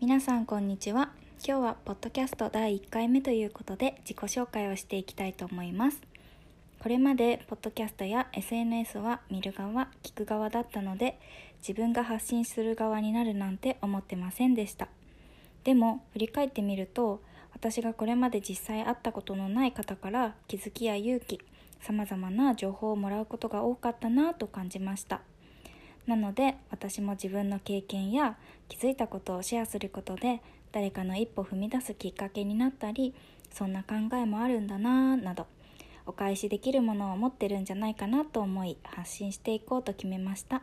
[0.00, 1.10] 皆さんこんにちは。
[1.46, 6.00] 今日はポッドキャスト第1回目ということで自己紹介をしていきたいと思います。
[6.78, 11.20] これまでポッドキャストや SNS は見る側聞く側だったので
[11.58, 14.88] 自分が発信する側になるなんて思ってませんでした。
[15.64, 17.20] でも振り返ってみると
[17.52, 21.42] 私がこれまで実際会ったことのない方から気づきや勇気
[21.82, 25.20] さまざまな情報をもらうことが多かったなと感じました。
[26.10, 28.36] なので私も自分の経験や
[28.68, 30.42] 気づいたことをシェアすることで
[30.72, 33.14] 誰かの一歩踏み出すきっかけになったり
[33.52, 35.46] そんな考えもあるんだなぁなど
[36.06, 40.62] お返しできるものを持ってるんじゃないかなと思い発信していこうと決めました。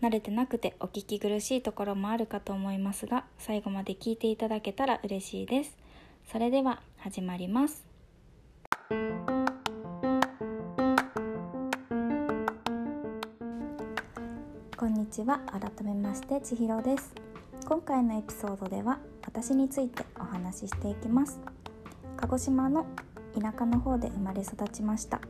[0.00, 5.76] 慣れてなくてお聞き苦しいところもあるかと思いますが最後まで聞いていただけたら嬉しいです。
[6.30, 7.84] それでは始まります。
[14.82, 15.38] こんにちは。
[15.46, 17.14] 改めまして千尋です。
[17.68, 21.38] 今回のエピソードでは私についてお話ししていきます。
[22.16, 22.84] 鹿児島の
[23.40, 25.20] 田舎の方で生まれ育ちました。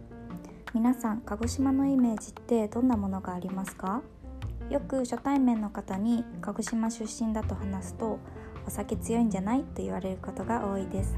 [0.73, 4.01] 皆さん鹿児島のイメージってどんなものがありますか？
[4.71, 8.19] よく初対面の方に鹿児島出身だと話すと
[8.67, 9.65] お酒強いんじゃない？
[9.65, 11.15] と言われることが多いです。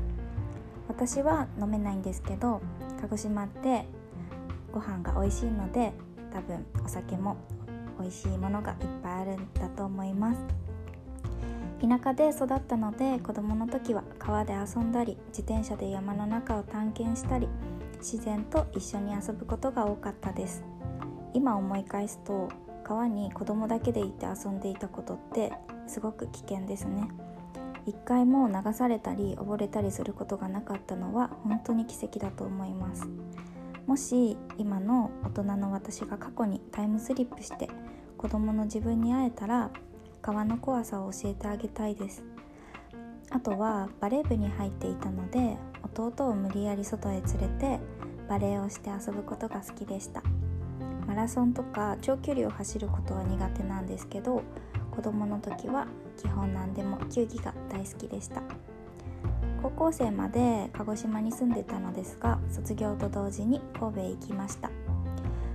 [0.88, 2.60] 私は飲めないんですけど
[3.00, 3.86] 鹿児島って
[4.72, 5.92] ご飯が美味しいので
[6.32, 7.36] 多分お酒も
[7.98, 10.40] 美味しいものがいっぱいあるんだと思います。
[11.80, 17.46] 田舎で育ったので子供の時は川で遊んだり自転車で山の中を探検したり
[17.98, 20.64] 自然と一緒に遊ぶことが多かったです。
[21.34, 22.48] 今思い返すと
[22.84, 25.52] 川に子供だけで行って遊んでいたことって
[25.86, 27.08] すごく危険ですね。
[27.86, 33.06] 一回も流されたり溺れたりすることがなかったのは本当に奇跡だと思います。
[33.86, 37.68] もし今の大人の私が過去にタイムスリップして
[38.24, 39.70] 子供の自分に会えたら
[40.22, 42.24] 川の怖さを教えてあげたいです。
[43.28, 47.80] あとはバレー部に入っていたので弟を無理やり外へ連れて
[48.26, 50.22] バレエをして遊ぶことが好きでした。
[51.06, 54.42] マラソンとか長距離を走ることは苦手なんですけど
[54.90, 55.86] 子供の時は
[56.16, 58.40] 基本何でも球技が大好きでした。
[59.60, 64.70] 高校生まで鹿児島に住んでたのですが卒業と同時に神戸へ行きました。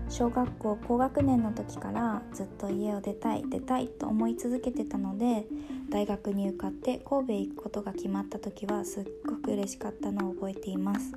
[0.09, 5.45] 小学校高学年の時からずっと家を出たい出たいと思い続けてたので
[5.89, 11.13] 大学に受かって神戸へ行くことが決まった時はすっごく嬉しかったのを覚えています。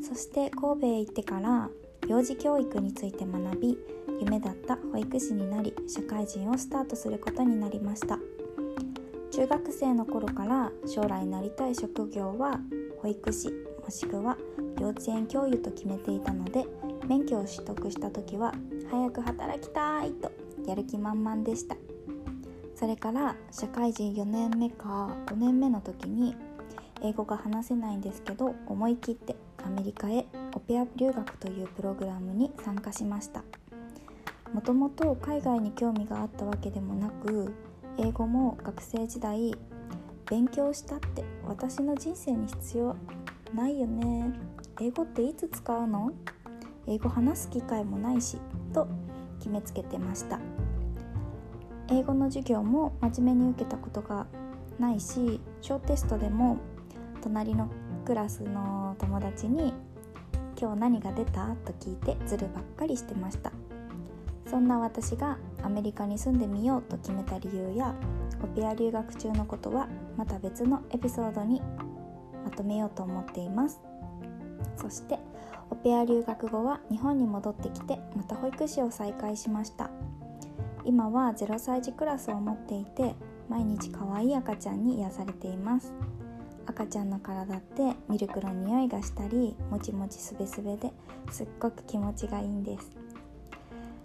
[0.00, 1.68] そして神戸へ行ってから
[2.08, 3.78] 幼児教育について学び
[4.20, 8.18] 夢だった保育士になり社会人をスタートすることになりました。
[9.32, 12.60] 中学生の頃から将来なりたい職業は
[13.00, 13.50] 保育士
[13.82, 14.36] もしくは
[14.78, 16.66] 幼稚園教諭と決めていたので
[17.42, 18.54] を取得した時は
[18.90, 20.30] 早く働きたいと
[20.66, 21.76] やる気満々でした。
[22.74, 26.34] それから社会人4年目か5年目の時に
[27.02, 33.42] 英語が話せないんですけど思い切ってアメリカへオペア留学というプログラムに参加しました。
[34.52, 37.52] もともと海外に興味があったわけでもなく
[37.98, 39.54] 英語も学生時代
[40.28, 42.96] 勉強したって私の人生に必要
[43.54, 44.32] ないよね。
[44.80, 46.12] 英語っていつ使うの？
[46.86, 48.38] 英語話す機会もないし
[48.72, 48.88] と
[49.38, 50.38] 決めつけてました。
[51.88, 54.26] 英語の授業も真面目に受けたことが
[54.78, 56.56] ないし小テストでも
[57.22, 57.68] 隣の
[58.04, 59.74] クラスの友達に
[60.60, 63.52] 「今日何が出た?」と聞いてズルばっかりしてました。
[64.46, 67.94] そんな私がアメリカに住んでみようと決めた理由や
[68.42, 71.62] オペア留学中のことはまた別のエピソードに
[72.44, 73.80] まとめようと思っています。
[74.76, 75.18] そして
[75.72, 79.90] オペア留学後は日本に戻ってきてまた保育士を再開しました。
[80.84, 83.14] 今は0歳児クラスを持っていて
[83.48, 85.94] 毎日可愛い赤ちゃんに癒されています。
[86.66, 90.92] 赤ちゃんの体ってミルクの匂いがしたりもちもちすべすべで
[91.30, 92.90] すっごく気持ちがいいんです。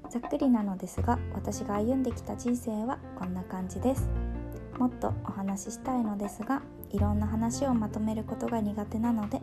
[0.10, 4.10] ざっくりなのですが私が歩んできた人生はこんな感じです。
[4.80, 6.62] もっとお話ししたいのですが
[6.92, 9.42] いろんな話をまとめることが苦手なので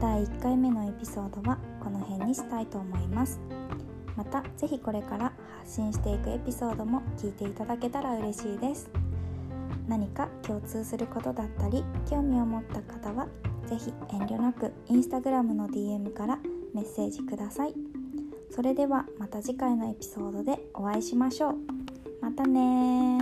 [0.00, 3.40] 第1回目のエピソードはこの辺にしたいと思います。
[4.16, 8.90] また是非これから発信していくエピソードも聞いていただけたら嬉しいです。
[9.88, 13.28] 何か共通することだったり興味を持った方は
[13.66, 16.38] 是非遠慮なくインスタグラムの DM から
[16.74, 17.74] メッセージください。
[18.50, 21.54] それではまた次回のエピソードでお会いしましょう。
[22.20, 23.13] またね